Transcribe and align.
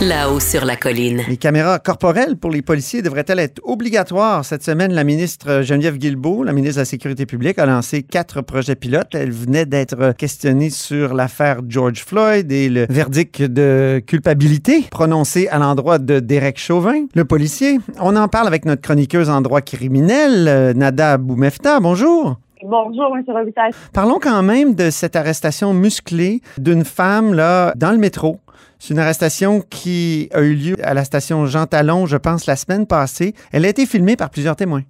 là-haut 0.00 0.40
sur 0.40 0.64
la 0.64 0.76
colline. 0.76 1.22
Les 1.28 1.36
caméras 1.36 1.78
corporelles 1.78 2.36
pour 2.36 2.50
les 2.50 2.62
policiers 2.62 3.02
devraient-elles 3.02 3.38
être 3.38 3.60
obligatoires? 3.64 4.44
Cette 4.44 4.62
semaine, 4.62 4.92
la 4.92 5.04
ministre 5.04 5.60
Geneviève 5.62 5.98
Guilbeault, 5.98 6.42
la 6.42 6.52
ministre 6.52 6.76
de 6.76 6.80
la 6.80 6.86
Sécurité 6.86 7.26
publique, 7.26 7.58
a 7.58 7.66
lancé 7.66 8.02
quatre 8.02 8.40
projets 8.40 8.76
pilotes. 8.76 9.14
Elle 9.14 9.30
venait 9.30 9.66
d'être 9.66 10.12
questionnée 10.16 10.70
sur 10.70 11.12
l'affaire 11.12 11.60
George 11.68 12.02
Floyd 12.04 12.50
et 12.50 12.68
le 12.68 12.86
verdict 12.88 13.42
de 13.42 14.02
culpabilité 14.06 14.84
prononcé 14.90 15.48
à 15.48 15.58
l'endroit 15.58 15.98
de 15.98 16.18
Derek 16.20 16.58
Chauvin, 16.58 17.04
le 17.14 17.24
policier. 17.24 17.78
On 18.00 18.16
en 18.16 18.28
parle 18.28 18.46
avec 18.46 18.64
notre 18.64 18.82
chroniqueuse 18.82 19.28
en 19.28 19.42
droit 19.42 19.60
criminel, 19.60 20.48
euh, 20.48 20.72
Nada 20.72 21.18
Boumefta. 21.18 21.78
Bonjour. 21.80 22.38
Bonjour, 22.62 23.16
M. 23.16 23.24
Robitaille. 23.26 23.72
Parlons 23.92 24.18
quand 24.20 24.42
même 24.42 24.74
de 24.74 24.90
cette 24.90 25.16
arrestation 25.16 25.72
musclée 25.72 26.42
d'une 26.58 26.84
femme 26.84 27.32
là 27.34 27.72
dans 27.76 27.90
le 27.90 27.98
métro. 27.98 28.38
C'est 28.80 28.94
une 28.94 29.00
arrestation 29.00 29.60
qui 29.60 30.30
a 30.32 30.40
eu 30.40 30.54
lieu 30.54 30.76
à 30.82 30.94
la 30.94 31.04
station 31.04 31.44
Jean 31.44 31.66
Talon, 31.66 32.06
je 32.06 32.16
pense, 32.16 32.46
la 32.46 32.56
semaine 32.56 32.86
passée. 32.86 33.34
Elle 33.52 33.66
a 33.66 33.68
été 33.68 33.84
filmée 33.84 34.16
par 34.16 34.30
plusieurs 34.30 34.56
témoins. 34.56 34.80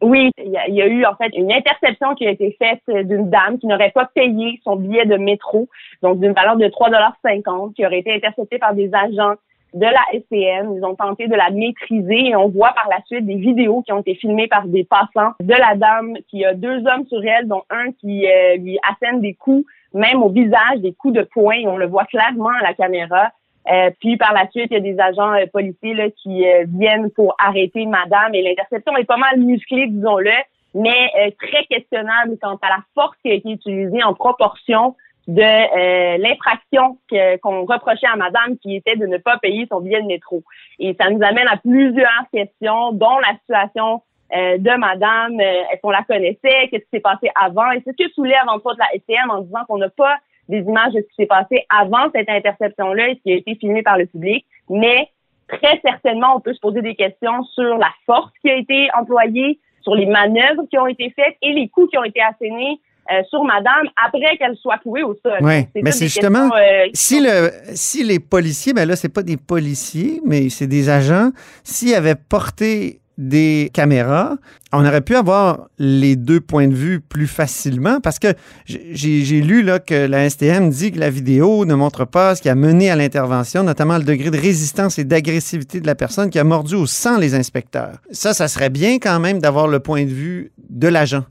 Oui, 0.00 0.30
il 0.38 0.52
y, 0.52 0.80
a, 0.80 0.86
eu 0.86 1.04
en 1.04 1.16
fait 1.16 1.32
une 1.34 1.52
interception 1.52 2.14
qui 2.14 2.24
a 2.24 2.30
été 2.30 2.56
faite 2.56 2.82
d'une 3.08 3.30
dame 3.30 3.58
qui 3.58 3.66
n'aurait 3.66 3.90
pas 3.90 4.08
payé 4.14 4.60
son 4.62 4.76
billet 4.76 5.06
de 5.06 5.16
métro, 5.16 5.68
donc 6.02 6.20
d'une 6.20 6.32
valeur 6.32 6.56
de 6.56 6.66
3,50 6.66 7.74
qui 7.74 7.84
aurait 7.84 7.98
été 7.98 8.14
interceptée 8.14 8.58
par 8.58 8.74
des 8.74 8.90
agents 8.94 9.34
de 9.74 9.86
la 9.86 10.04
SPM. 10.12 10.76
Ils 10.76 10.84
ont 10.84 10.94
tenté 10.94 11.26
de 11.26 11.34
la 11.34 11.50
maîtriser 11.50 12.28
et 12.28 12.36
on 12.36 12.48
voit 12.48 12.72
par 12.74 12.88
la 12.88 13.02
suite 13.06 13.26
des 13.26 13.36
vidéos 13.36 13.82
qui 13.82 13.92
ont 13.92 14.00
été 14.00 14.14
filmées 14.14 14.46
par 14.46 14.66
des 14.68 14.84
passants 14.84 15.32
de 15.40 15.54
la 15.54 15.74
dame 15.74 16.14
qui 16.28 16.44
a 16.44 16.54
deux 16.54 16.78
hommes 16.86 17.06
sur 17.08 17.24
elle, 17.24 17.48
dont 17.48 17.62
un 17.70 17.90
qui 17.92 18.24
euh, 18.26 18.56
lui 18.56 18.78
assène 18.88 19.20
des 19.20 19.34
coups, 19.34 19.66
même 19.94 20.22
au 20.22 20.28
visage, 20.28 20.78
des 20.78 20.92
coups 20.92 21.14
de 21.14 21.22
poing. 21.22 21.62
On 21.66 21.76
le 21.76 21.86
voit 21.86 22.04
clairement 22.04 22.50
à 22.60 22.62
la 22.62 22.74
caméra. 22.74 23.30
Euh, 23.70 23.90
puis 24.00 24.16
par 24.16 24.32
la 24.32 24.48
suite, 24.50 24.68
il 24.70 24.74
y 24.74 24.76
a 24.76 24.80
des 24.80 24.98
agents 24.98 25.34
euh, 25.34 25.46
policiers 25.46 25.94
là, 25.94 26.10
qui 26.10 26.46
euh, 26.46 26.64
viennent 26.66 27.10
pour 27.10 27.34
arrêter 27.38 27.86
madame 27.86 28.34
et 28.34 28.42
l'interception 28.42 28.96
est 28.96 29.04
pas 29.04 29.16
mal 29.16 29.38
musclée, 29.38 29.86
disons-le, 29.86 30.32
mais 30.74 31.10
euh, 31.20 31.30
très 31.40 31.64
questionnable 31.66 32.38
quant 32.40 32.58
à 32.60 32.68
la 32.68 32.78
force 32.94 33.16
qui 33.22 33.30
a 33.30 33.34
été 33.34 33.50
utilisée 33.50 34.02
en 34.02 34.14
proportion 34.14 34.96
de 35.28 35.40
euh, 35.40 36.18
l'infraction 36.18 36.98
qu'on 37.42 37.64
reprochait 37.64 38.08
à 38.12 38.16
madame 38.16 38.58
qui 38.58 38.74
était 38.74 38.96
de 38.96 39.06
ne 39.06 39.18
pas 39.18 39.38
payer 39.38 39.66
son 39.70 39.80
billet 39.80 40.02
de 40.02 40.06
métro. 40.06 40.42
Et 40.80 40.96
ça 41.00 41.10
nous 41.10 41.22
amène 41.22 41.46
à 41.46 41.56
plusieurs 41.56 42.24
questions, 42.32 42.92
dont 42.92 43.18
la 43.18 43.34
situation 43.38 44.02
euh, 44.34 44.58
de 44.58 44.78
madame, 44.78 45.38
euh, 45.40 45.72
est-ce 45.72 45.80
qu'on 45.82 45.90
la 45.90 46.04
connaissait, 46.04 46.68
qu'est-ce 46.70 46.84
qui 46.84 46.90
s'est 46.94 47.00
passé 47.00 47.30
avant, 47.34 47.70
et 47.72 47.82
c'est 47.84 47.92
ce 47.92 48.04
que 48.04 48.12
soulève 48.12 48.48
entre 48.48 48.66
autres 48.66 48.78
la 48.78 48.98
STM 48.98 49.30
en 49.30 49.42
disant 49.42 49.60
qu'on 49.68 49.78
n'a 49.78 49.90
pas 49.90 50.16
des 50.48 50.60
images 50.60 50.92
de 50.92 51.00
ce 51.00 51.06
qui 51.08 51.14
s'est 51.18 51.26
passé 51.26 51.64
avant 51.68 52.10
cette 52.14 52.28
interception-là 52.28 53.08
et 53.10 53.14
ce 53.16 53.22
qui 53.22 53.32
a 53.32 53.36
été 53.36 53.54
filmé 53.56 53.82
par 53.82 53.98
le 53.98 54.06
public, 54.06 54.46
mais 54.70 55.08
très 55.48 55.80
certainement, 55.84 56.36
on 56.36 56.40
peut 56.40 56.54
se 56.54 56.60
poser 56.60 56.80
des 56.80 56.94
questions 56.94 57.42
sur 57.54 57.76
la 57.76 57.90
force 58.06 58.32
qui 58.40 58.50
a 58.50 58.56
été 58.56 58.88
employée, 58.98 59.58
sur 59.82 59.94
les 59.94 60.06
manœuvres 60.06 60.64
qui 60.70 60.78
ont 60.78 60.86
été 60.86 61.12
faites 61.14 61.36
et 61.42 61.52
les 61.52 61.68
coups 61.68 61.90
qui 61.90 61.98
ont 61.98 62.04
été 62.04 62.20
assénés 62.20 62.80
euh, 63.10 63.22
sur 63.28 63.42
madame 63.42 63.88
après 64.02 64.36
qu'elle 64.38 64.56
soit 64.56 64.78
clouée 64.78 65.02
au 65.02 65.14
sol. 65.22 65.38
Oui, 65.40 65.66
mais 65.74 65.90
c'est 65.90 66.06
justement 66.06 66.50
euh, 66.56 66.86
si 66.94 67.20
le 67.20 67.50
si 67.74 68.04
les 68.04 68.20
policiers, 68.20 68.72
ben 68.72 68.88
là 68.88 68.94
c'est 68.94 69.12
pas 69.12 69.24
des 69.24 69.36
policiers, 69.36 70.20
mais 70.24 70.48
c'est 70.50 70.68
des 70.68 70.88
agents, 70.88 71.30
s'ils 71.64 71.94
avaient 71.94 72.14
porté 72.14 73.01
des 73.28 73.70
caméras, 73.72 74.36
on 74.72 74.84
aurait 74.84 75.00
pu 75.00 75.14
avoir 75.16 75.68
les 75.78 76.16
deux 76.16 76.40
points 76.40 76.68
de 76.68 76.74
vue 76.74 77.00
plus 77.00 77.26
facilement 77.26 78.00
parce 78.00 78.18
que 78.18 78.28
j'ai 78.66 79.40
lu 79.40 79.62
là, 79.62 79.78
que 79.78 80.06
la 80.06 80.28
STM 80.28 80.70
dit 80.70 80.92
que 80.92 80.98
la 80.98 81.10
vidéo 81.10 81.64
ne 81.64 81.74
montre 81.74 82.04
pas 82.04 82.34
ce 82.34 82.42
qui 82.42 82.48
a 82.48 82.54
mené 82.54 82.90
à 82.90 82.96
l'intervention, 82.96 83.62
notamment 83.62 83.98
le 83.98 84.04
degré 84.04 84.30
de 84.30 84.36
résistance 84.36 84.98
et 84.98 85.04
d'agressivité 85.04 85.80
de 85.80 85.86
la 85.86 85.94
personne 85.94 86.30
qui 86.30 86.38
a 86.38 86.44
mordu 86.44 86.74
au 86.74 86.86
sang 86.86 87.18
les 87.18 87.34
inspecteurs. 87.34 87.98
Ça, 88.10 88.34
ça 88.34 88.48
serait 88.48 88.70
bien 88.70 88.98
quand 88.98 89.20
même 89.20 89.38
d'avoir 89.38 89.68
le 89.68 89.80
point 89.80 90.04
de 90.04 90.10
vue 90.10 90.52
de 90.70 90.88
l'agent. 90.88 91.24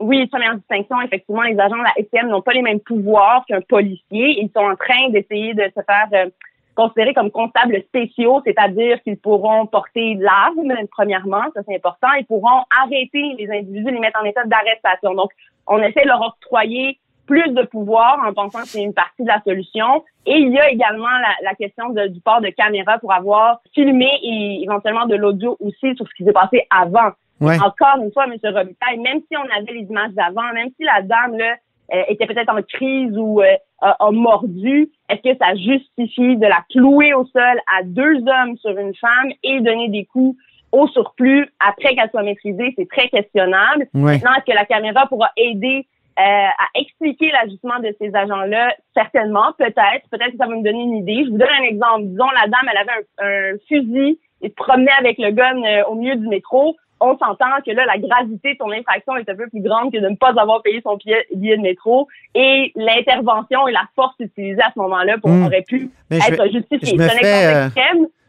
Oui, 0.00 0.26
première 0.28 0.54
distinction, 0.56 1.00
effectivement, 1.02 1.42
les 1.42 1.58
agents 1.58 1.76
de 1.76 1.82
la 1.82 2.04
STM 2.04 2.28
n'ont 2.28 2.42
pas 2.42 2.52
les 2.52 2.62
mêmes 2.62 2.80
pouvoirs 2.80 3.44
qu'un 3.48 3.60
policier. 3.62 4.40
Ils 4.40 4.50
sont 4.54 4.62
en 4.62 4.76
train 4.76 5.10
d'essayer 5.10 5.54
de 5.54 5.64
se 5.64 5.82
faire 5.82 6.08
euh, 6.12 6.30
considérer 6.78 7.12
comme 7.12 7.32
comptables 7.32 7.82
spéciaux, 7.88 8.40
c'est-à-dire 8.44 9.02
qu'ils 9.02 9.18
pourront 9.18 9.66
porter 9.66 10.14
l'arme, 10.14 10.72
premièrement, 10.92 11.42
ça 11.52 11.62
c'est 11.66 11.74
important, 11.74 12.06
ils 12.20 12.24
pourront 12.24 12.62
arrêter 12.84 13.34
les 13.36 13.50
individus, 13.50 13.90
les 13.90 13.98
mettre 13.98 14.20
en 14.22 14.24
état 14.24 14.44
d'arrestation. 14.44 15.12
Donc, 15.14 15.32
on 15.66 15.78
essaie 15.78 16.02
de 16.02 16.08
leur 16.08 16.22
octroyer 16.22 17.00
plus 17.26 17.50
de 17.50 17.62
pouvoir 17.64 18.20
en 18.24 18.32
pensant 18.32 18.60
que 18.60 18.68
c'est 18.68 18.82
une 18.82 18.94
partie 18.94 19.22
de 19.22 19.28
la 19.28 19.42
solution. 19.42 20.04
Et 20.24 20.36
il 20.38 20.50
y 20.52 20.58
a 20.58 20.70
également 20.70 21.10
la, 21.26 21.34
la 21.42 21.54
question 21.56 21.90
de, 21.90 22.06
du 22.06 22.20
port 22.20 22.40
de 22.40 22.48
caméra 22.50 22.98
pour 22.98 23.12
avoir 23.12 23.60
filmé 23.74 24.08
et 24.22 24.62
éventuellement 24.62 25.06
de 25.06 25.16
l'audio 25.16 25.56
aussi 25.58 25.96
sur 25.96 26.06
ce 26.06 26.14
qui 26.16 26.24
s'est 26.24 26.32
passé 26.32 26.66
avant. 26.70 27.10
Ouais. 27.40 27.56
Encore 27.60 28.02
une 28.02 28.12
fois, 28.12 28.24
M. 28.26 28.34
Robitaille, 28.42 28.98
même 28.98 29.20
si 29.28 29.36
on 29.36 29.48
avait 29.56 29.72
les 29.72 29.86
images 29.90 30.12
d'avant, 30.12 30.52
même 30.54 30.70
si 30.76 30.84
la 30.84 31.02
dame 31.02 31.36
là, 31.36 31.56
euh, 31.94 32.02
était 32.08 32.26
peut-être 32.26 32.52
en 32.52 32.62
crise 32.62 33.16
ou 33.16 33.40
euh, 33.40 33.56
a, 33.80 33.96
a, 33.98 34.10
mordu, 34.10 34.90
est-ce 35.08 35.22
que 35.22 35.38
ça 35.38 35.54
justifie 35.54 36.36
de 36.36 36.46
la 36.46 36.62
clouer 36.70 37.14
au 37.14 37.24
sol 37.26 37.60
à 37.78 37.82
deux 37.82 38.18
hommes 38.26 38.56
sur 38.58 38.76
une 38.76 38.94
femme 38.94 39.32
et 39.42 39.60
donner 39.60 39.88
des 39.88 40.04
coups 40.04 40.36
au 40.72 40.86
surplus 40.88 41.48
après 41.60 41.94
qu'elle 41.94 42.10
soit 42.10 42.22
maîtrisée? 42.22 42.74
C'est 42.76 42.88
très 42.88 43.08
questionnable. 43.08 43.88
Ouais. 43.94 44.12
Maintenant, 44.12 44.32
est-ce 44.34 44.52
que 44.52 44.54
la 44.54 44.66
caméra 44.66 45.06
pourra 45.06 45.30
aider 45.36 45.86
euh, 46.18 46.22
à 46.22 46.78
expliquer 46.78 47.30
l'ajustement 47.30 47.78
de 47.78 47.94
ces 47.98 48.14
agents-là? 48.14 48.74
Certainement, 48.94 49.52
peut-être. 49.56 50.08
Peut-être 50.10 50.32
que 50.32 50.38
ça 50.38 50.46
va 50.46 50.56
me 50.56 50.62
donner 50.62 50.82
une 50.82 50.96
idée. 50.96 51.24
Je 51.24 51.30
vous 51.30 51.38
donne 51.38 51.48
un 51.58 51.64
exemple. 51.64 52.04
Disons, 52.04 52.28
la 52.34 52.48
dame, 52.48 52.68
elle 52.70 52.78
avait 52.78 53.06
un, 53.18 53.54
un 53.54 53.56
fusil 53.66 54.18
et 54.42 54.48
se 54.48 54.54
promenait 54.54 54.92
avec 54.98 55.16
le 55.18 55.30
gun 55.30 55.62
euh, 55.64 55.84
au 55.86 55.94
milieu 55.94 56.16
du 56.16 56.28
métro 56.28 56.76
on 57.00 57.16
s'entend 57.18 57.46
que 57.64 57.70
là, 57.70 57.84
la 57.86 57.98
gravité 57.98 58.54
de 58.54 58.58
son 58.60 58.70
infraction 58.72 59.16
est 59.16 59.28
un 59.28 59.34
peu 59.34 59.48
plus 59.48 59.60
grande 59.62 59.92
que 59.92 59.98
de 59.98 60.08
ne 60.08 60.16
pas 60.16 60.32
avoir 60.36 60.62
payé 60.62 60.80
son 60.82 60.96
billet, 60.96 61.26
de 61.56 61.62
métro 61.62 62.08
et 62.34 62.72
l'intervention 62.74 63.68
et 63.68 63.72
la 63.72 63.84
force 63.94 64.14
utilisée 64.20 64.60
à 64.62 64.70
ce 64.74 64.78
moment-là 64.80 65.16
pour, 65.18 65.30
Mmh. 65.30 65.46
aurait 65.46 65.62
pu 65.62 65.90
Mais 66.10 66.18
être 66.18 66.46
je, 66.46 66.52
justifiée. 66.58 66.96
je 66.98 67.02
me 67.02 67.08
fais, 67.08 67.46
euh, 67.54 67.68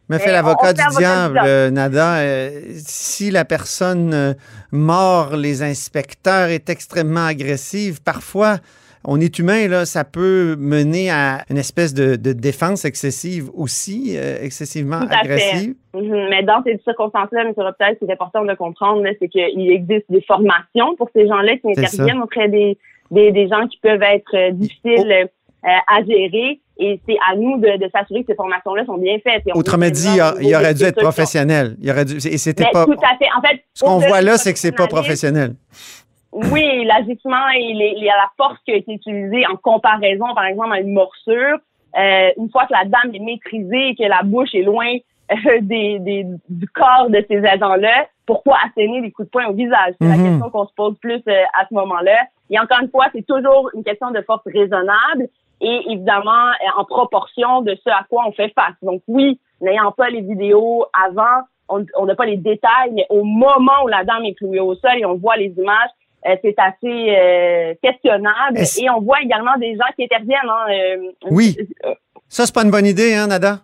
me 0.10 0.18
fait 0.18 0.32
l'avocat 0.32 0.74
du 0.74 0.82
diable. 0.98 1.40
euh, 1.46 1.70
Nada. 1.72 2.18
Euh, 2.20 2.50
si 2.76 3.32
la 3.32 3.46
personne 3.46 4.14
euh, 4.14 4.34
mord 4.72 5.36
les 5.36 5.64
inspecteurs 5.64 6.50
est 6.50 6.70
extrêmement 6.70 7.26
agressive, 7.26 8.02
parfois 8.04 8.58
on 9.06 9.20
est 9.22 9.40
humain, 9.40 9.68
là, 9.68 9.86
ça 9.86 10.04
peut 10.04 10.56
mener 10.58 11.10
à 11.10 11.44
une 11.50 11.58
espèce 11.58 11.94
de, 11.94 12.16
de 12.16 12.34
défense 12.34 12.84
excessive 12.84 13.50
aussi, 13.54 14.16
euh, 14.18 14.38
excessivement 14.42 15.00
Tout 15.00 15.08
à 15.12 15.20
agressive. 15.20 15.76
fait. 15.94 16.02
Mhm. 16.02 16.28
Mais 16.30 16.44
dans 16.44 16.62
ces 16.64 16.78
circonstances-là, 16.84 17.44
M. 17.44 17.54
Robitaille, 17.56 17.96
ce 18.00 18.06
qui 18.06 18.12
est 18.12 18.14
important 18.14 18.44
de 18.44 18.54
comprendre, 18.56 19.04
c'est 19.20 19.30
qu'il 19.30 19.72
existe 19.72 20.06
des 20.10 20.22
formations 20.22 20.96
pour 20.98 21.10
ces 21.16 21.28
gens-là 21.28 21.56
qui 21.58 21.70
interviennent 21.72 22.22
auprès 22.22 22.50
des, 22.50 22.78
des, 23.12 23.32
des 23.32 23.48
gens 23.48 23.68
qui 23.68 23.78
peuvent 23.82 24.04
être 24.04 24.36
euh, 24.36 24.52
difficiles 24.52 25.12
euh, 25.12 25.26
à 25.64 26.04
gérer. 26.04 26.60
Et 26.82 27.00
c'est 27.08 27.18
à 27.30 27.36
nous 27.36 27.58
de, 27.58 27.78
de 27.78 27.90
s'assurer 27.94 28.22
que 28.22 28.28
ces 28.28 28.36
formations-là 28.36 28.86
sont 28.86 28.98
bien 28.98 29.18
faites. 29.22 29.44
Et 29.46 29.52
Autrement 29.54 29.90
dit, 29.90 30.08
il, 30.42 30.56
aurait 30.56 30.74
dû 30.74 30.84
être 30.84 31.02
professionnel. 31.02 31.76
Il 31.82 31.92
aurait 31.92 32.06
dû, 32.06 32.16
et 32.16 32.38
c'était 32.38 32.66
pas. 32.72 32.86
tout 32.86 32.94
à 32.94 33.18
fait. 33.18 33.28
En 33.38 33.42
fait, 33.42 33.62
Ce 33.74 33.84
qu'on 33.84 33.98
voit 33.98 34.22
là, 34.22 34.38
c'est 34.38 34.54
que 34.54 34.60
c'est 34.60 34.72
pas 34.72 34.88
professionnel. 34.88 35.56
Oui, 36.32 36.86
l'agissement 36.86 37.48
et 37.56 37.74
les, 37.74 37.96
les- 37.96 38.06
la 38.08 38.30
force 38.38 38.58
qui 38.66 38.72
a 38.72 38.76
été 38.76 38.94
utilisée 38.94 39.46
en 39.48 39.56
comparaison, 39.56 40.34
par 40.36 40.46
exemple, 40.46 40.74
à 40.74 40.80
une 40.80 40.94
morsure, 40.94 41.58
euh, 41.98 42.30
une 42.38 42.50
fois 42.52 42.66
que 42.66 42.74
la 42.74 42.86
dame 42.86 43.14
est 43.16 43.20
maîtrisée 43.20 43.90
et 43.90 43.96
que 43.96 44.04
la 44.04 44.22
bouche 44.24 44.54
est 44.54 44.62
loin 44.62 44.92
euh, 45.32 45.58
des, 45.62 46.00
des- 46.00 46.26
du 46.50 46.68
corps 46.70 47.10
de 47.10 47.24
ces 47.28 47.44
agents-là, 47.46 48.08
pourquoi 48.26 48.58
asséner 48.66 49.02
des 49.02 49.12
coups 49.12 49.28
de 49.28 49.32
poing 49.32 49.46
au 49.48 49.54
visage? 49.54 49.94
C'est 50.00 50.08
Mhm. 50.08 50.18
la 50.18 50.30
question 50.30 50.50
qu'on 50.52 50.66
se 50.68 50.74
pose 50.76 50.98
plus 51.00 51.22
euh, 51.28 51.44
à 51.60 51.66
ce 51.68 51.74
moment-là. 51.74 52.18
Et 52.52 52.60
encore 52.60 52.80
une 52.82 52.90
fois, 52.90 53.08
c'est 53.14 53.26
toujours 53.28 53.70
une 53.76 53.84
question 53.84 54.12
de 54.12 54.22
force 54.22 54.44
raisonnable. 54.46 55.28
et 55.62 55.92
évidemment 55.92 56.52
en 56.78 56.86
proportion 56.86 57.62
de 57.64 57.76
ce 57.84 57.90
à 57.90 58.06
quoi 58.10 58.24
on 58.26 58.32
fait 58.32 58.54
face. 58.56 58.76
Donc 58.82 59.02
oui, 59.10 59.42
n'ayant 59.60 59.92
pas 59.92 60.08
les 60.10 60.22
vidéos 60.22 60.86
avant, 60.94 61.44
on 61.68 62.06
n'a 62.06 62.16
pas 62.16 62.26
les 62.26 62.38
détails, 62.38 62.92
mais 62.94 63.06
au 63.10 63.26
moment 63.26 63.84
où 63.84 63.90
la 63.90 64.06
dame 64.06 64.24
est 64.24 64.36
clouée 64.36 64.62
au 64.62 64.74
sol 64.76 64.92
et 64.98 65.06
on 65.06 65.16
voit 65.16 65.36
les 65.36 65.54
images, 65.58 65.90
euh, 66.28 66.36
c'est 66.42 66.56
assez 66.58 67.16
euh, 67.18 67.74
questionnable. 67.82 68.60
Et 68.82 68.90
on 68.90 69.02
voit 69.02 69.22
également 69.22 69.58
des 69.58 69.76
gens 69.76 69.92
qui 69.96 70.04
interviennent. 70.04 70.40
Hein, 70.50 70.66
euh, 70.72 71.12
oui. 71.32 71.58
Ça, 72.28 72.46
c'est 72.46 72.54
pas 72.54 72.64
une 72.64 72.72
bonne 72.72 72.86
idée, 72.86 73.14
hein, 73.16 73.28
Nada? 73.28 73.60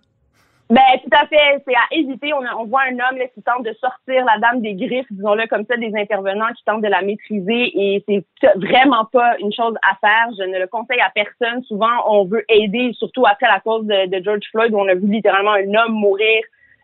Ben, 0.68 0.82
tout 1.04 1.16
à 1.16 1.28
fait. 1.28 1.62
C'est 1.68 1.76
à 1.76 1.86
éviter. 1.92 2.34
On, 2.34 2.62
on 2.62 2.66
voit 2.66 2.82
un 2.90 2.94
homme 2.94 3.20
là, 3.20 3.26
qui 3.28 3.42
tente 3.44 3.64
de 3.64 3.74
sortir 3.80 4.26
la 4.26 4.40
dame 4.40 4.62
des 4.62 4.74
griffes, 4.74 5.06
disons-le 5.12 5.48
comme 5.48 5.64
ça, 5.70 5.78
des 5.78 5.92
intervenants 5.96 6.52
qui 6.58 6.64
tentent 6.66 6.82
de 6.82 6.88
la 6.88 7.04
maîtriser 7.04 7.72
et 7.76 8.04
c'est 8.08 8.26
vraiment 8.56 9.06
pas 9.06 9.38
une 9.40 9.54
chose 9.54 9.76
à 9.84 9.96
faire. 10.02 10.28
Je 10.40 10.44
ne 10.44 10.58
le 10.58 10.66
conseille 10.66 11.02
à 11.02 11.12
personne. 11.14 11.64
Souvent, 11.66 11.92
on 12.08 12.26
veut 12.26 12.44
aider, 12.50 12.94
surtout 12.94 13.28
après 13.28 13.46
la 13.48 13.60
cause 13.60 13.86
de, 13.86 14.08
de 14.08 14.24
George 14.24 14.42
Floyd, 14.50 14.74
où 14.74 14.80
on 14.80 14.88
a 14.88 14.96
vu 14.96 15.08
littéralement 15.08 15.54
un 15.54 15.72
homme 15.76 15.94
mourir 15.94 16.42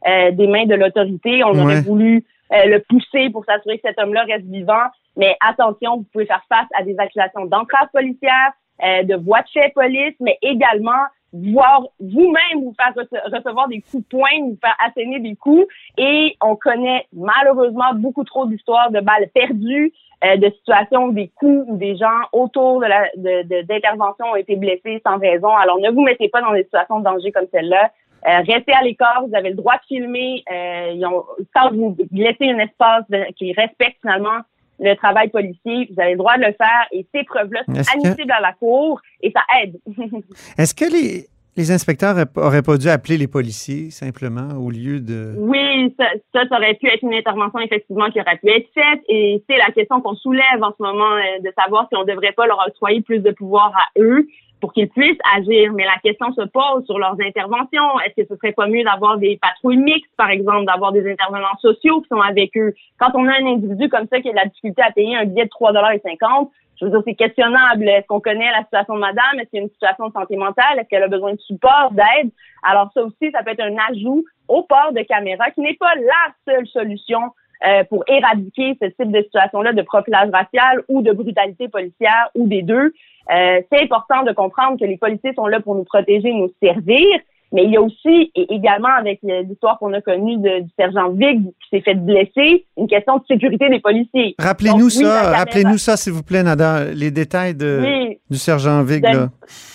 euh, 0.07 0.29
des 0.31 0.45
mains 0.45 0.65
de 0.65 0.75
l'autorité. 0.75 1.43
On 1.43 1.57
aurait 1.57 1.81
voulu 1.81 2.23
euh, 2.53 2.65
le 2.65 2.79
pousser 2.81 3.29
pour 3.29 3.45
s'assurer 3.45 3.77
que 3.77 3.87
cet 3.87 3.99
homme-là 3.99 4.23
reste 4.23 4.45
vivant. 4.45 4.85
Mais 5.15 5.35
attention, 5.45 5.97
vous 5.97 6.05
pouvez 6.11 6.25
faire 6.25 6.43
face 6.49 6.67
à 6.77 6.83
des 6.83 6.97
accusations 6.97 7.45
d'entrave 7.45 7.87
policière, 7.93 8.51
euh, 8.83 9.03
de 9.03 9.15
voie 9.15 9.41
de 9.41 9.49
fait 9.49 9.71
police, 9.73 10.15
mais 10.19 10.37
également 10.41 11.03
voir 11.33 11.83
vous-même 12.01 12.61
vous 12.61 12.75
faire 12.75 12.93
recevoir 13.31 13.69
des 13.69 13.79
coups 13.79 14.03
de 14.03 14.09
poing, 14.09 14.29
vous 14.41 14.57
faire 14.61 14.75
asséner 14.85 15.19
des 15.19 15.35
coups. 15.35 15.65
Et 15.97 16.35
on 16.41 16.57
connaît 16.57 17.07
malheureusement 17.13 17.93
beaucoup 17.95 18.25
trop 18.25 18.45
d'histoires 18.47 18.91
de 18.91 18.99
balles 18.99 19.29
perdues, 19.33 19.93
de 20.21 20.49
situations 20.57 21.05
où 21.05 21.13
des 21.13 21.29
coups 21.29 21.63
ou 21.69 21.77
des 21.77 21.95
gens 21.95 22.19
autour 22.33 22.81
de 22.81 23.61
d'intervention 23.61 24.25
ont 24.25 24.35
été 24.35 24.57
blessés 24.57 25.01
sans 25.07 25.19
raison. 25.19 25.55
Alors 25.55 25.79
ne 25.79 25.89
vous 25.89 26.01
mettez 26.01 26.27
pas 26.27 26.41
dans 26.41 26.51
des 26.51 26.63
situations 26.63 26.99
de 26.99 27.05
danger 27.05 27.31
comme 27.31 27.47
celle-là. 27.49 27.91
Euh, 28.27 28.37
restez 28.47 28.73
à 28.73 28.83
l'écart, 28.83 29.23
vous 29.27 29.35
avez 29.35 29.49
le 29.49 29.55
droit 29.55 29.75
de 29.75 29.85
filmer. 29.87 30.43
Euh, 30.51 30.91
ils 30.93 31.05
ont, 31.05 31.25
quand 31.55 31.73
vous 31.73 31.97
laissez 32.11 32.49
un 32.49 32.59
espace 32.59 33.05
qui 33.37 33.53
respecte 33.53 33.97
finalement 34.01 34.41
le 34.79 34.95
travail 34.95 35.29
policier, 35.29 35.89
vous 35.91 36.01
avez 36.01 36.11
le 36.11 36.17
droit 36.17 36.37
de 36.37 36.43
le 36.43 36.53
faire 36.53 36.87
et 36.91 37.05
ces 37.13 37.23
preuves-là 37.23 37.63
sont 37.65 37.73
admissibles 37.73 38.31
à 38.31 38.41
la 38.41 38.53
cour 38.53 38.99
et 39.21 39.31
ça 39.31 39.41
aide. 39.61 39.77
Est-ce 40.57 40.73
que 40.73 40.85
les, 40.85 41.27
les 41.55 41.71
inspecteurs 41.71 42.15
auraient 42.35 42.61
pas 42.61 42.77
dû 42.77 42.89
appeler 42.89 43.17
les 43.17 43.27
policiers 43.27 43.91
simplement 43.91 44.57
au 44.57 44.71
lieu 44.71 44.99
de... 44.99 45.35
Oui, 45.37 45.93
ça, 45.99 46.05
ça, 46.33 46.57
aurait 46.57 46.75
pu 46.75 46.87
être 46.87 47.03
une 47.03 47.13
intervention 47.13 47.59
effectivement 47.59 48.09
qui 48.09 48.19
aurait 48.19 48.37
pu 48.37 48.49
être 48.49 48.69
faite 48.73 49.01
et 49.07 49.43
c'est 49.49 49.57
la 49.57 49.71
question 49.71 50.01
qu'on 50.01 50.15
soulève 50.15 50.61
en 50.61 50.71
ce 50.71 50.81
moment 50.81 51.13
euh, 51.13 51.39
de 51.43 51.51
savoir 51.59 51.87
si 51.89 51.95
on 51.95 52.01
ne 52.01 52.11
devrait 52.11 52.31
pas 52.31 52.47
leur 52.47 52.59
octroyer 52.65 53.01
plus 53.01 53.19
de 53.19 53.31
pouvoir 53.31 53.71
à 53.75 53.99
eux 53.99 54.27
pour 54.61 54.71
qu'ils 54.71 54.87
puissent 54.89 55.19
agir. 55.35 55.73
Mais 55.73 55.83
la 55.83 55.97
question 56.01 56.31
se 56.33 56.41
pose 56.41 56.85
sur 56.85 56.97
leurs 56.99 57.19
interventions. 57.19 57.99
Est-ce 58.05 58.21
que 58.21 58.27
ce 58.29 58.35
serait 58.37 58.53
pas 58.53 58.67
mieux 58.67 58.83
d'avoir 58.83 59.17
des 59.17 59.37
patrouilles 59.41 59.77
mixtes, 59.77 60.15
par 60.15 60.29
exemple, 60.29 60.65
d'avoir 60.65 60.91
des 60.93 61.11
intervenants 61.11 61.57
sociaux 61.59 62.01
qui 62.01 62.07
sont 62.07 62.21
avec 62.21 62.55
eux? 62.55 62.73
Quand 62.99 63.11
on 63.15 63.27
a 63.27 63.33
un 63.33 63.45
individu 63.45 63.89
comme 63.89 64.07
ça 64.07 64.21
qui 64.21 64.29
a 64.29 64.31
de 64.31 64.37
la 64.37 64.45
difficulté 64.45 64.81
à 64.81 64.91
payer 64.91 65.17
un 65.17 65.25
billet 65.25 65.45
de 65.45 65.49
3,50 65.49 66.49
je 66.81 66.87
veux 66.87 66.91
dire, 66.91 67.01
c'est 67.05 67.13
questionnable. 67.13 67.87
Est-ce 67.87 68.07
qu'on 68.07 68.19
connaît 68.19 68.49
la 68.49 68.63
situation 68.63 68.95
de 68.95 68.99
madame? 68.99 69.39
Est-ce 69.39 69.49
qu'il 69.51 69.59
y 69.59 69.61
a 69.61 69.65
une 69.65 69.69
situation 69.69 70.07
de 70.07 70.13
santé 70.13 70.35
mentale? 70.35 70.79
Est-ce 70.79 70.89
qu'elle 70.89 71.03
a 71.03 71.07
besoin 71.07 71.33
de 71.33 71.39
support, 71.39 71.91
d'aide? 71.91 72.31
Alors 72.63 72.89
ça 72.95 73.03
aussi, 73.03 73.29
ça 73.31 73.43
peut 73.43 73.51
être 73.51 73.61
un 73.61 73.75
ajout 73.91 74.25
au 74.47 74.63
port 74.63 74.91
de 74.91 75.01
caméra 75.01 75.51
qui 75.51 75.61
n'est 75.61 75.75
pas 75.75 75.93
la 75.95 76.33
seule 76.53 76.65
solution 76.67 77.19
euh, 77.65 77.83
pour 77.85 78.03
éradiquer 78.07 78.77
ce 78.81 78.87
type 78.87 79.11
de 79.11 79.21
situation-là 79.21 79.73
de 79.73 79.81
profilage 79.81 80.29
racial 80.31 80.81
ou 80.87 81.01
de 81.01 81.11
brutalité 81.11 81.67
policière 81.67 82.29
ou 82.35 82.47
des 82.47 82.61
deux. 82.61 82.93
Euh, 83.31 83.61
c'est 83.71 83.83
important 83.83 84.23
de 84.23 84.31
comprendre 84.31 84.79
que 84.79 84.85
les 84.85 84.97
policiers 84.97 85.33
sont 85.33 85.47
là 85.47 85.59
pour 85.59 85.75
nous 85.75 85.83
protéger, 85.83 86.33
nous 86.33 86.51
servir, 86.61 87.19
mais 87.51 87.65
il 87.65 87.71
y 87.71 87.77
a 87.77 87.81
aussi, 87.81 88.31
et 88.35 88.53
également 88.53 88.93
avec 88.97 89.19
l'histoire 89.23 89.77
qu'on 89.79 89.93
a 89.93 90.01
connue 90.01 90.37
du 90.37 90.69
sergent 90.79 91.09
Vig 91.09 91.43
qui 91.43 91.69
s'est 91.69 91.81
fait 91.81 91.95
blesser, 91.95 92.65
une 92.77 92.87
question 92.87 93.17
de 93.17 93.23
sécurité 93.27 93.69
des 93.69 93.79
policiers. 93.79 94.35
Rappelez-nous 94.39 94.89
ça, 94.89 95.31
rappelez-nous 95.31 95.77
ça, 95.77 95.97
s'il 95.97 96.13
vous 96.13 96.23
plaît, 96.23 96.43
Nada, 96.43 96.85
les 96.93 97.11
détails 97.11 97.55
de, 97.55 98.15
du 98.29 98.37
sergent 98.37 98.83
Vig. 98.83 99.03
Là. 99.03 99.27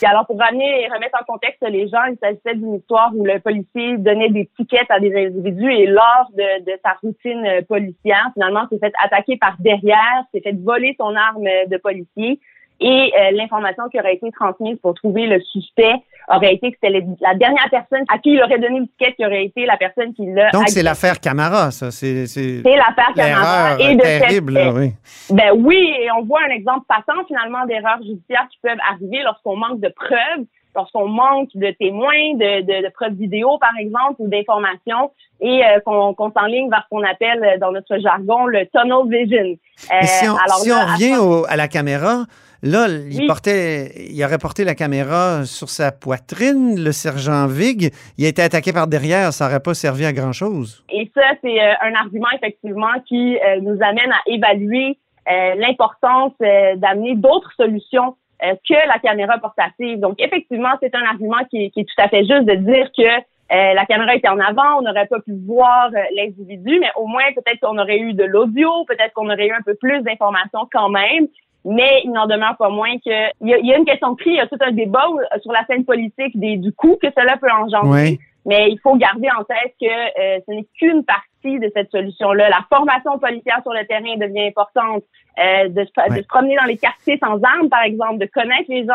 Alors, 0.05 0.27
pour 0.27 0.39
ramener 0.39 0.83
et 0.83 0.87
remettre 0.87 1.19
en 1.21 1.25
contexte 1.31 1.63
les 1.69 1.89
gens, 1.89 2.05
il 2.11 2.17
s'agissait 2.23 2.55
d'une 2.55 2.77
histoire 2.77 3.11
où 3.15 3.25
le 3.25 3.39
policier 3.41 3.99
donnait 3.99 4.31
des 4.31 4.49
tickets 4.57 4.91
à 4.91 4.99
des 4.99 5.15
individus 5.15 5.71
et 5.71 5.87
lors 5.87 6.31
de, 6.37 6.65
de 6.65 6.73
sa 6.83 6.97
routine 7.03 7.65
policière, 7.69 8.31
finalement, 8.35 8.67
s'est 8.71 8.79
fait 8.79 8.93
attaquer 9.05 9.37
par 9.37 9.57
derrière, 9.59 10.25
s'est 10.33 10.41
fait 10.41 10.57
voler 10.57 10.97
son 10.99 11.15
arme 11.15 11.45
de 11.69 11.77
policier 11.77 12.41
et 12.81 13.13
euh, 13.19 13.31
l'information 13.33 13.89
qui 13.91 13.99
aurait 13.99 14.15
été 14.15 14.31
transmise 14.33 14.79
pour 14.83 14.95
trouver 14.95 15.27
le 15.27 15.41
suspect 15.41 15.95
aurait 16.29 16.55
été 16.55 16.73
que 16.73 16.79
c'était 16.83 17.05
la 17.21 17.35
dernière 17.35 17.69
personne 17.71 18.03
à 18.09 18.19
qui 18.19 18.31
il 18.31 18.43
aurait 18.43 18.59
donné 18.59 18.81
le 18.81 18.87
ticket 18.87 19.15
qui 19.15 19.25
aurait 19.25 19.45
été 19.45 19.67
la 19.67 19.77
personne 19.77 20.13
qui 20.15 20.27
l'a. 20.27 20.51
Donc 20.51 20.69
c'est 20.69 20.83
l'affaire 20.83 21.21
Camara, 21.21 21.71
ça. 21.71 21.91
C'est 21.91 22.25
l'affaire 22.65 23.13
Camara. 23.15 23.79
Et 23.79 23.95
de 23.95 24.01
terrible, 24.01 24.59
oui. 24.75 24.93
Ben 25.31 25.53
oui, 25.57 25.95
et 26.01 26.11
on 26.13 26.25
voit 26.25 26.41
un 26.49 26.55
exemple 26.55 26.87
passant 26.89 27.25
finalement 27.27 27.65
d'erreurs 27.67 28.03
judiciaires 28.03 28.47
qui 28.51 28.59
peuvent 28.63 28.79
arriver 28.91 29.23
lorsqu'on 29.25 29.57
manque 29.57 29.81
de 29.81 29.89
preuves 29.89 30.45
lorsqu'on 30.77 31.09
manque 31.09 31.49
de 31.55 31.71
témoins, 31.73 32.35
de, 32.35 32.63
de, 32.63 32.93
preuves 32.93 33.15
vidéo, 33.15 33.59
par 33.59 33.77
exemple, 33.79 34.17
ou 34.19 34.29
d'informations, 34.29 35.11
et 35.41 35.63
euh, 35.65 35.81
qu'on 35.85 36.33
s'enligne 36.37 36.71
vers 36.71 36.85
ce 36.85 36.89
qu'on 36.91 37.03
appelle 37.03 37.59
dans 37.61 37.73
notre 37.73 37.99
jargon 37.99 38.47
le 38.47 38.67
tunnel 38.67 39.09
vision. 39.09 39.59
si 40.03 40.29
on, 40.29 40.35
euh, 40.35 40.39
alors 40.45 40.59
si 40.59 40.71
on 40.73 40.81
revient 40.81 41.45
à 41.49 41.57
la 41.57 41.69
caméra, 41.69 42.25
Là, 42.63 42.87
il, 42.89 43.27
portait, 43.27 43.93
il 44.11 44.25
aurait 44.25 44.39
porté 44.39 44.65
la 44.65 44.75
caméra 44.75 45.45
sur 45.45 45.69
sa 45.69 45.93
poitrine, 45.93 46.83
le 46.83 46.91
sergent 46.93 47.47
Vig. 47.47 47.93
Il 48.19 48.25
a 48.25 48.29
été 48.29 48.43
attaqué 48.43 48.73
par 48.73 48.87
derrière. 48.87 49.33
Ça 49.33 49.47
n'aurait 49.47 49.61
pas 49.61 49.75
servi 49.75 50.05
à 50.05 50.13
grand-chose. 50.13 50.85
Et 50.91 51.11
ça, 51.15 51.23
c'est 51.43 51.61
euh, 51.61 51.75
un 51.83 51.95
argument, 51.95 52.27
effectivement, 52.35 52.93
qui 53.07 53.37
euh, 53.37 53.61
nous 53.61 53.79
amène 53.83 54.11
à 54.11 54.21
évaluer 54.27 54.99
euh, 55.31 55.55
l'importance 55.57 56.33
d'amener 56.77 57.15
d'autres 57.17 57.53
solutions 57.57 58.17
que 58.41 58.89
la 58.89 58.99
caméra 58.99 59.39
portative. 59.39 60.01
Donc, 60.01 60.21
effectivement, 60.21 60.71
c'est 60.81 60.95
un 60.95 61.05
argument 61.05 61.45
qui, 61.51 61.65
est 61.65 61.73
tout 61.73 62.03
à 62.03 62.09
fait 62.09 62.25
juste 62.25 62.45
de 62.45 62.55
dire 62.55 62.91
que 62.97 63.75
la 63.75 63.87
caméra 63.87 64.15
était 64.15 64.29
en 64.29 64.41
avant, 64.41 64.79
on 64.79 64.83
n'aurait 64.83 65.07
pas 65.07 65.21
pu 65.21 65.33
voir 65.47 65.91
l'individu, 66.17 66.79
mais 66.81 66.91
au 66.97 67.07
moins 67.07 67.25
peut-être 67.35 67.61
qu'on 67.61 67.79
aurait 67.79 67.99
eu 67.99 68.13
de 68.13 68.25
l'audio, 68.25 68.69
peut-être 68.87 69.13
qu'on 69.15 69.31
aurait 69.31 69.47
eu 69.47 69.53
un 69.53 69.63
peu 69.65 69.75
plus 69.75 70.03
d'informations 70.03 70.69
quand 70.73 70.89
même 70.89 71.29
mais 71.67 72.03
il 72.05 72.13
n'en 72.13 72.27
demeure 72.27 72.57
pas 72.57 72.71
moins 72.71 72.97
que 72.99 73.29
il 73.41 73.49
y, 73.49 73.73
a, 73.73 73.77
une 73.77 73.85
question 73.85 74.13
de 74.13 74.17
prix, 74.17 74.31
il 74.31 74.37
y 74.37 74.41
a 74.41 74.47
tout 74.47 74.59
un 74.61 74.71
débat 74.71 75.05
sur 75.43 75.53
la 75.53 75.67
scène 75.67 75.85
politique 75.85 76.39
des, 76.39 76.57
du 76.57 76.73
coût 76.73 76.97
que 77.03 77.09
cela 77.17 77.37
peut 77.37 77.51
engendrer. 77.51 78.19
Mais 78.47 78.69
il 78.71 78.79
faut 78.81 78.97
garder 78.97 79.29
en 79.37 79.43
tête 79.43 79.75
que 79.81 79.87
euh, 79.87 80.41
ce 80.47 80.55
n'est 80.55 80.67
qu'une 80.79 81.05
partie 81.05 81.59
de 81.59 81.71
cette 81.75 81.91
solution-là. 81.91 82.49
La 82.49 82.65
formation 82.73 83.19
policière 83.19 83.61
sur 83.63 83.73
le 83.73 83.85
terrain 83.87 84.17
devient 84.17 84.47
importante. 84.47 85.03
Euh, 85.39 85.69
de, 85.69 85.83
de, 85.83 86.23
se 86.23 86.27
promener 86.29 86.57
dans 86.57 86.65
les 86.65 86.79
quartiers 86.79 87.19
sans 87.19 87.39
armes, 87.43 87.69
par 87.69 87.83
exemple, 87.83 88.19
de 88.19 88.27
connaître 88.33 88.65
les 88.69 88.87
gens, 88.87 88.93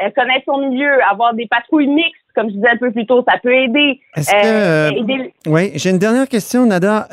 euh, 0.00 0.10
connaître 0.14 0.44
son 0.44 0.58
milieu, 0.68 1.02
avoir 1.10 1.34
des 1.34 1.48
patrouilles 1.48 1.88
mixtes, 1.88 2.14
comme 2.34 2.48
je 2.48 2.54
disais 2.54 2.68
un 2.68 2.76
peu 2.76 2.92
plus 2.92 3.06
tôt, 3.06 3.24
ça 3.26 3.38
peut 3.42 3.52
aider. 3.52 4.00
Est-ce 4.14 4.30
que, 4.30 5.50
Oui, 5.50 5.72
j'ai 5.74 5.90
une 5.90 5.98
dernière 5.98 6.28
question, 6.28 6.64
Nada. 6.64 7.08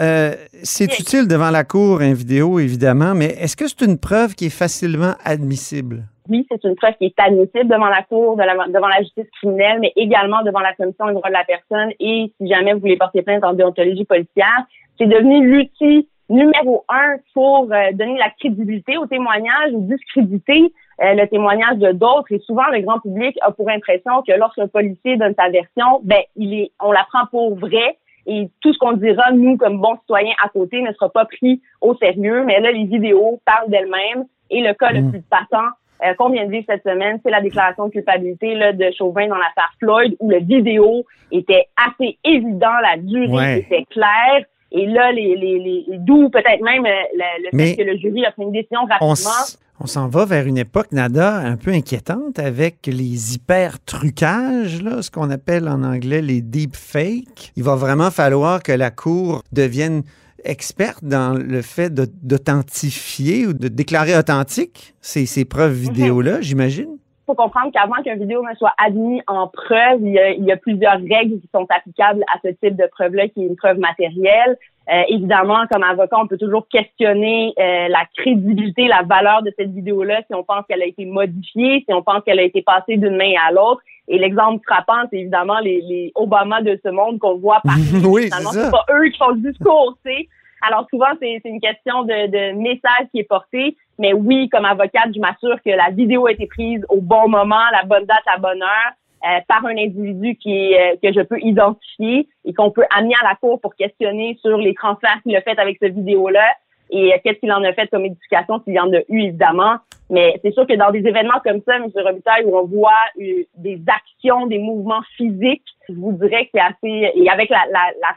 C'est 0.62 1.00
utile 1.00 1.28
devant 1.28 1.50
la 1.50 1.64
cour, 1.64 2.02
une 2.02 2.14
vidéo, 2.14 2.60
évidemment, 2.60 3.16
mais 3.16 3.36
est-ce 3.40 3.56
que 3.56 3.68
c'est 3.68 3.82
une 3.82 3.98
preuve 3.98 4.36
qui 4.36 4.46
est 4.46 4.56
facilement 4.56 5.16
admissible? 5.24 6.04
Oui, 6.30 6.46
c'est 6.50 6.64
une 6.64 6.76
preuve 6.76 6.96
qui 6.98 7.06
est 7.06 7.20
admissible 7.20 7.68
devant 7.68 7.88
la 7.88 8.04
cour, 8.04 8.36
devant 8.36 8.88
la 8.88 9.00
justice 9.00 9.30
criminelle, 9.40 9.80
mais 9.80 9.94
également 9.96 10.42
devant 10.44 10.60
la 10.60 10.74
commission 10.74 11.08
des 11.08 11.14
droits 11.14 11.30
de 11.30 11.34
la 11.34 11.46
personne. 11.46 11.92
Et 12.00 12.32
si 12.40 12.48
jamais 12.48 12.74
vous 12.74 12.80
voulez 12.80 12.98
porter 12.98 13.22
plainte 13.22 13.44
en 13.44 13.54
déontologie 13.54 14.06
policière, 14.06 14.66
c'est 14.98 15.08
devenu 15.08 15.48
l'outil 15.48 16.08
numéro 16.30 16.84
un 16.90 17.18
pour 17.34 17.68
donner 17.68 18.18
la 18.18 18.30
crédibilité 18.40 18.98
au 18.98 19.06
témoignage 19.06 19.72
ou 19.74 19.88
discréditer 19.88 20.74
euh, 21.02 21.14
le 21.14 21.28
témoignage 21.28 21.78
de 21.78 21.92
d'autres 21.92 22.32
et 22.32 22.40
souvent 22.40 22.68
le 22.72 22.82
grand 22.82 23.00
public 23.00 23.38
a 23.42 23.52
pour 23.52 23.70
impression 23.70 24.24
que 24.28 24.34
lorsqu'un 24.34 24.68
policier 24.68 25.16
donne 25.16 25.36
sa 25.38 25.50
version, 25.50 26.02
ben 26.04 26.22
il 26.36 26.54
est, 26.54 26.72
on 26.82 26.92
la 26.92 27.06
prend 27.12 27.28
pour 27.30 27.56
vrai 27.56 27.98
et 28.26 28.50
tout 28.62 28.74
ce 28.74 28.80
qu'on 28.80 28.94
dira 28.94 29.32
nous 29.32 29.58
comme 29.58 29.80
bons 29.80 29.96
citoyens 30.02 30.34
à 30.44 30.50
côté 30.50 30.82
ne 30.82 30.92
sera 30.94 31.10
pas 31.10 31.26
pris 31.26 31.62
au 31.82 31.96
sérieux. 31.96 32.44
Mais 32.46 32.60
là, 32.60 32.72
les 32.72 32.86
vidéos 32.86 33.40
parlent 33.46 33.70
d'elles-mêmes 33.70 34.26
et 34.50 34.62
le 34.62 34.74
cas 34.74 34.92
le 34.92 35.04
mm. 35.04 35.12
plus 35.12 35.22
patent 35.22 35.74
euh, 36.04 36.14
qu'on 36.16 36.30
vient 36.30 36.46
de 36.46 36.52
vivre 36.52 36.66
cette 36.68 36.84
semaine, 36.84 37.20
c'est 37.24 37.32
la 37.32 37.42
déclaration 37.42 37.88
de 37.88 37.92
culpabilité 37.92 38.54
là, 38.56 38.74
de 38.74 38.90
Chauvin 38.98 39.28
dans 39.28 39.36
l'affaire 39.38 39.74
Floyd 39.80 40.16
où 40.20 40.30
le 40.30 40.40
vidéo 40.40 41.06
était 41.32 41.68
assez 41.76 42.18
évident, 42.24 42.74
la 42.82 42.98
durée 42.98 43.60
était 43.60 43.86
claire. 43.90 44.46
Et 44.72 44.86
là, 44.86 45.12
les, 45.14 45.36
les, 45.36 45.60
les 45.60 45.98
d'où 46.00 46.30
peut-être 46.30 46.62
même 46.62 46.86
euh, 46.86 47.50
le, 47.52 47.58
fait 47.58 47.78
que 47.78 47.84
le 47.84 47.98
jury 47.98 48.26
a 48.26 48.32
pris 48.32 48.44
une 48.44 48.52
décision 48.52 48.82
rapidement. 48.82 49.32
On 49.80 49.86
s'en 49.86 50.08
va 50.08 50.26
vers 50.26 50.48
une 50.48 50.58
époque, 50.58 50.92
Nada, 50.92 51.36
un 51.36 51.56
peu 51.56 51.72
inquiétante 51.72 52.40
avec 52.40 52.88
les 52.88 53.36
hyper-trucages, 53.36 54.80
ce 55.02 55.12
qu'on 55.12 55.30
appelle 55.30 55.70
en 55.70 55.84
anglais 55.84 56.22
les 56.22 56.42
deep 56.42 56.76
fakes. 56.76 57.52
Il 57.56 57.64
va 57.64 57.76
vraiment 57.76 58.10
falloir 58.10 58.64
que 58.64 58.72
la 58.72 58.90
Cour 58.90 59.44
devienne 59.52 60.02
experte 60.44 61.04
dans 61.04 61.34
le 61.34 61.62
fait 61.62 61.94
d'authentifier 61.94 63.48
ou 63.48 63.54
de 63.54 63.68
déclarer 63.68 64.18
authentique 64.18 64.96
ces, 65.02 65.26
ces 65.26 65.46
preuves 65.46 65.76
mhm. 65.76 65.82
vidéo-là, 65.82 66.42
j'imagine? 66.42 66.98
Faut 67.28 67.36
comprendre 67.36 67.72
qu'avant 67.74 68.02
qu'un 68.04 68.16
vidéo 68.16 68.42
ne 68.42 68.56
soit 68.56 68.74
admis 68.84 69.22
en 69.28 69.48
preuve, 69.48 70.00
il 70.02 70.14
y, 70.14 70.20
a, 70.20 70.32
il 70.32 70.46
y, 70.46 70.52
a, 70.52 70.58
plusieurs 70.58 70.94
règles 70.94 71.40
qui 71.42 71.50
sont 71.54 71.68
applicables 71.70 72.24
à 72.34 72.40
ce 72.44 72.50
type 72.50 72.76
de 72.76 72.88
preuve-là, 72.88 73.28
qui 73.28 73.44
est 73.44 73.48
une 73.48 73.58
preuve 73.58 73.78
matérielle. 73.78 74.58
Euh, 74.90 75.02
évidemment, 75.10 75.68
comme 75.70 75.84
avocat, 75.84 76.18
on 76.18 76.28
peut 76.28 76.38
toujours 76.38 76.66
questionner 76.70 77.54
euh, 77.60 77.90
la 77.90 78.06
crédibilité, 78.16 78.88
la 78.88 79.04
valeur 79.04 79.44
de 79.44 79.52
cette 79.58 79.74
vidéo-là 79.74 80.22
si 80.28 80.34
on 80.34 80.44
pense 80.44 80.66
qu'elle 80.68 80.82
a 80.82 80.86
été 80.86 81.06
modifiée, 81.06 81.84
si 81.86 81.94
on 81.94 82.02
pense 82.02 82.24
qu'elle 82.24 82.40
a 82.40 82.44
été 82.44 82.62
passée 82.62 82.96
d'une 82.96 83.18
main 83.18 83.34
à 83.46 83.52
l'autre. 83.52 83.82
Et 84.08 84.18
l'exemple 84.18 84.64
frappant, 84.66 85.06
c'est 85.12 85.20
évidemment 85.20 85.60
les, 85.60 85.82
les 85.82 86.14
Obama 86.16 86.62
de 86.62 86.80
ce 86.82 86.90
monde 86.90 87.20
qu'on 87.20 87.36
voit 87.36 87.60
partout. 87.66 88.08
oui, 88.08 88.30
c'est 88.32 88.72
pas 88.72 88.86
eux 88.92 89.10
qui 89.10 89.18
font 89.18 89.32
le 89.32 89.52
discours, 89.52 89.98
c'est 90.06 90.30
alors 90.62 90.88
souvent, 90.90 91.08
c'est 91.20 91.42
une 91.46 91.62
question 91.62 92.04
de, 92.04 92.28
de, 92.28 92.58
message 92.58 93.08
qui 93.12 93.20
est 93.20 93.28
porté. 93.28 93.78
Mais 94.00 94.14
oui, 94.14 94.50
comme 94.50 94.66
avocate, 94.66 95.10
je 95.14 95.20
m'assure 95.20 95.58
que 95.64 95.70
la 95.70 95.90
vidéo 95.90 96.28
a 96.28 96.32
été 96.32 96.48
prise 96.48 96.84
au 96.90 97.02
bon 97.02 97.28
moment, 97.28 97.62
la 97.72 97.84
bonne 97.84 98.06
date, 98.06 98.24
la 98.26 98.38
bonne 98.38 98.62
heure, 98.62 98.94
euh, 99.26 99.40
par 99.48 99.66
un 99.66 99.78
individu 99.78 100.36
qui 100.36 100.76
euh, 100.76 100.96
que 101.02 101.12
je 101.12 101.22
peux 101.22 101.40
identifier 101.42 102.28
et 102.46 102.54
qu'on 102.54 102.70
peut 102.70 102.86
amener 102.96 103.16
à 103.22 103.28
la 103.28 103.36
cour 103.36 103.60
pour 103.60 103.76
questionner 103.76 104.38
sur 104.42 104.58
les 104.58 104.76
transferts 104.76 105.20
qu'il 105.24 105.36
a 105.36 105.42
fait 105.42 105.58
avec 105.58 105.78
cette 105.82 105.96
vidéo-là 105.96 106.46
et 106.90 107.14
euh, 107.14 107.18
qu'est-ce 107.24 107.40
qu'il 107.40 107.52
en 107.52 107.64
a 107.64 107.74
fait 107.74 107.88
comme 107.88 108.06
éducation? 108.06 108.62
S'il 108.64 108.74
y 108.74 108.80
en 108.80 108.92
a 108.94 109.00
eu 109.10 109.22
évidemment. 109.22 109.78
Mais 110.10 110.40
c'est 110.42 110.52
sûr 110.52 110.66
que 110.66 110.74
dans 110.74 110.92
des 110.92 111.00
événements 111.00 111.40
comme 111.44 111.62
ça, 111.66 111.76
M. 111.76 111.88
Robitaille, 111.94 112.46
où 112.46 112.58
on 112.58 112.66
voit 112.66 112.92
euh, 113.20 113.44
des 113.58 113.82
actions, 113.88 114.48
des 114.48 114.58
mouvements 114.58 115.02
physiques, 115.18 115.66
je 115.90 115.96
vous 115.96 116.14
dirais 116.14 116.46
que 116.46 116.52
c'est 116.56 116.62
assez... 116.62 117.12
Et 117.14 117.30
avec 117.30 117.50
la, 117.50 117.66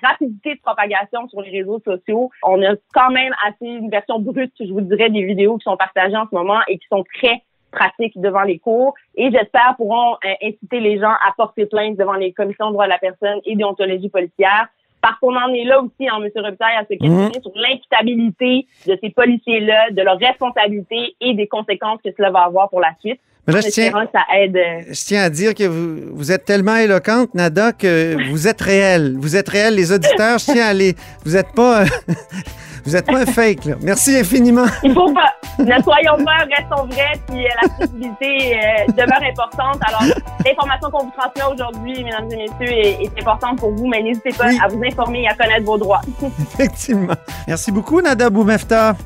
rapidité 0.02 0.54
de 0.54 0.60
propagation 0.60 1.28
sur 1.28 1.40
les 1.42 1.50
réseaux 1.50 1.80
sociaux, 1.84 2.30
on 2.44 2.62
a 2.62 2.74
quand 2.94 3.10
même 3.10 3.34
assez 3.44 3.66
une 3.66 3.90
version 3.90 4.20
brute, 4.20 4.52
je 4.60 4.72
vous 4.72 4.82
dirais, 4.82 5.10
des 5.10 5.24
vidéos 5.24 5.58
qui 5.58 5.64
sont 5.64 5.76
partagées 5.76 6.16
en 6.16 6.26
ce 6.30 6.34
moment 6.34 6.60
et 6.68 6.78
qui 6.78 6.86
sont 6.88 7.04
très 7.14 7.42
pratiques 7.72 8.20
devant 8.20 8.42
les 8.42 8.58
cours. 8.58 8.94
Et 9.16 9.30
j'espère 9.32 9.74
pourront 9.76 10.14
euh, 10.24 10.34
inciter 10.42 10.78
les 10.80 10.98
gens 10.98 11.10
à 11.10 11.32
porter 11.36 11.66
plainte 11.66 11.96
devant 11.96 12.14
les 12.14 12.32
commissions 12.32 12.68
de 12.68 12.72
droits 12.72 12.86
de 12.86 12.90
la 12.90 12.98
personne 12.98 13.40
et 13.44 13.56
déontologie 13.56 14.08
policière 14.08 14.68
parce 15.00 15.18
qu'on 15.20 15.34
en 15.34 15.52
est 15.52 15.64
là 15.64 15.80
aussi, 15.80 16.08
hein, 16.08 16.18
M. 16.22 16.30
Robitaille, 16.36 16.76
à 16.76 16.82
se 16.82 16.88
questionner 16.88 17.32
mhm. 17.34 17.42
sur 17.42 17.52
l'imputabilité 17.54 18.66
de 18.86 18.98
ces 19.00 19.10
policiers-là, 19.10 19.90
de 19.90 20.02
leur 20.02 20.18
responsabilité 20.18 21.14
et 21.20 21.34
des 21.34 21.46
conséquences 21.46 22.00
que 22.04 22.10
cela 22.16 22.30
va 22.30 22.40
avoir 22.40 22.68
pour 22.68 22.80
la 22.80 22.92
suite. 23.00 23.20
Mais 23.46 23.54
là, 23.54 23.60
je 23.60 23.68
tiens, 23.68 23.92
ça 24.12 24.20
aide. 24.36 24.56
Euh, 24.56 24.82
je 24.88 25.06
tiens 25.06 25.22
à 25.24 25.30
dire 25.30 25.54
que 25.54 25.64
vous, 25.64 26.14
vous, 26.14 26.30
êtes 26.30 26.44
tellement 26.44 26.76
éloquente, 26.76 27.34
Nada, 27.34 27.72
que 27.72 28.30
vous 28.30 28.46
êtes 28.46 28.60
réelle. 28.60 29.16
Vous 29.16 29.34
êtes 29.34 29.48
réelle, 29.48 29.74
les 29.74 29.92
auditeurs. 29.92 30.38
je 30.38 30.52
tiens 30.52 30.66
à 30.66 30.72
les. 30.74 30.94
Vous 31.24 31.32
n'êtes 31.32 31.52
pas. 31.54 31.84
Vous 32.84 32.92
n'êtes 32.92 33.06
pas 33.06 33.18
un 33.18 33.26
fake, 33.26 33.64
là. 33.64 33.74
Merci 33.82 34.16
infiniment. 34.18 34.66
Il 34.82 34.92
faut 34.92 35.12
pas. 35.12 35.32
Ne 35.58 35.82
soyons 35.82 36.24
pas, 36.24 36.46
restons 36.56 36.86
vrais, 36.86 37.20
puis 37.28 37.44
euh, 37.44 37.48
la 37.62 37.68
crédibilité 37.68 38.56
euh, 38.56 38.92
demeure 38.92 39.22
importante. 39.22 39.78
Alors, 39.86 40.16
l'information 40.46 40.90
qu'on 40.90 41.04
vous 41.04 41.12
transmet 41.16 41.52
aujourd'hui, 41.52 42.04
mesdames 42.04 42.28
et 42.32 42.48
messieurs, 42.48 43.02
est, 43.02 43.20
importante 43.20 43.58
pour 43.58 43.72
vous, 43.72 43.86
mais 43.86 44.02
n'hésitez 44.02 44.30
pas 44.30 44.46
à 44.46 44.68
vous 44.68 44.82
informer 44.82 45.22
et 45.22 45.28
à 45.28 45.34
connaître 45.34 45.66
vos 45.66 45.76
droits. 45.76 46.00
Effectivement. 46.54 47.14
Merci 47.46 47.72
beaucoup, 47.72 48.00
Nada 48.00 48.30
Boumefta. 48.30 48.96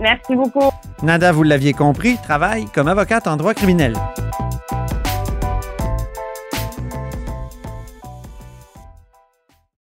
Merci 0.00 0.36
beaucoup. 0.36 0.70
Nada, 1.02 1.32
vous 1.32 1.42
l'aviez 1.42 1.72
compris, 1.72 2.18
travaille 2.22 2.66
comme 2.66 2.88
avocate 2.88 3.26
en 3.26 3.36
droit 3.36 3.54
criminel. 3.54 3.94